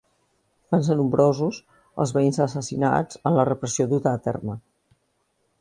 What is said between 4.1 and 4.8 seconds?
a terme.